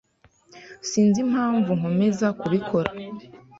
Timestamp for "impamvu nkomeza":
1.25-2.27